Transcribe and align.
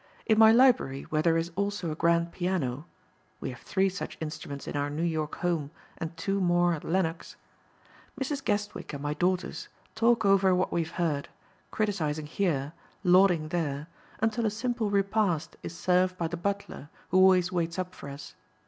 In 0.25 0.39
my 0.39 0.51
library 0.51 1.03
where 1.11 1.21
there 1.21 1.37
is 1.37 1.51
also 1.55 1.91
a 1.91 1.95
grand 1.95 2.31
piano 2.31 2.87
we 3.39 3.51
have 3.51 3.59
three 3.59 3.87
such 3.87 4.17
instruments 4.19 4.67
in 4.67 4.75
our 4.75 4.89
New 4.89 5.03
York 5.03 5.35
home 5.35 5.69
and 5.99 6.17
two 6.17 6.41
more 6.41 6.73
at 6.73 6.83
Lenox 6.83 7.35
Mrs. 8.19 8.43
Guestwick 8.43 8.93
and 8.93 9.03
my 9.03 9.13
daughters 9.13 9.67
talk 9.93 10.25
over 10.25 10.55
what 10.55 10.71
we 10.73 10.81
have 10.83 10.93
heard, 10.93 11.29
criticizing 11.69 12.25
here, 12.25 12.73
lauding 13.03 13.49
there, 13.49 13.85
until 14.21 14.47
a 14.47 14.49
simple 14.49 14.89
repast 14.89 15.55
is 15.61 15.77
served 15.77 16.17
by 16.17 16.27
the 16.27 16.35
butler 16.35 16.89
who 17.09 17.17
always 17.19 17.51
waits 17.51 17.77
up 17.77 17.93
for 17.93 18.09
us. 18.09 18.33